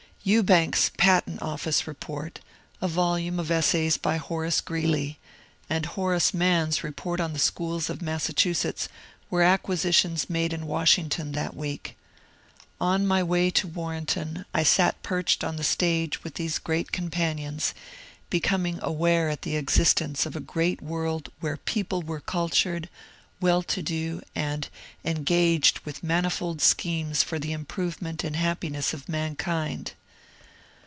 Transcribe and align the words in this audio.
Ewbank's 0.23 0.91
Patent 0.99 1.41
Office 1.41 1.87
Report, 1.87 2.39
a 2.79 2.87
volume 2.87 3.39
of 3.39 3.49
essays 3.49 3.97
by 3.97 4.17
Horace 4.17 4.61
Ghreeley, 4.61 5.17
and 5.67 5.83
Horace 5.87 6.31
Mann's 6.31 6.83
Report 6.83 7.19
on 7.19 7.33
the 7.33 7.39
Schools 7.39 7.89
of 7.89 8.03
Massachusetts, 8.03 8.87
were 9.31 9.41
acquisitions 9.41 10.29
made 10.29 10.53
in 10.53 10.67
Washington 10.67 11.31
that 11.31 11.55
week. 11.55 11.97
On 12.79 13.07
my 13.07 13.23
way 13.23 13.49
to 13.49 13.67
Warrenton 13.67 14.45
I 14.53 14.61
sat 14.61 15.01
perched 15.01 15.43
on 15.43 15.55
the 15.55 15.63
stage 15.63 16.23
with 16.23 16.35
these 16.35 16.59
companions, 16.59 17.73
becoming 18.29 18.77
aware 18.83 19.29
of 19.29 19.41
the 19.41 19.55
existence 19.55 20.27
of 20.27 20.35
a 20.35 20.39
great 20.39 20.83
world 20.83 21.31
where 21.39 21.57
people 21.57 22.03
were 22.03 22.19
cultured, 22.21 22.89
well 23.39 23.63
to 23.63 23.81
do, 23.81 24.21
and 24.35 24.69
en 25.03 25.23
gaged 25.23 25.79
with 25.79 26.03
manifold 26.03 26.61
schemes 26.61 27.23
for 27.23 27.39
the 27.39 27.53
improvement 27.53 28.23
and 28.23 28.35
hap 28.35 28.59
piness 28.61 28.93
of 28.93 29.09
mankind. 29.09 29.93